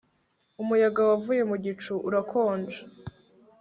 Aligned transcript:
Umuyaga 0.61 1.01
wavuye 1.09 1.41
mu 1.49 1.55
gicu 1.63 1.93
urakonja 2.07 2.79